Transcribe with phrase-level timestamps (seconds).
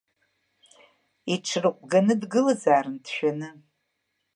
[1.33, 3.49] Иҽрыҟәганы дгылазаарын дшәаны.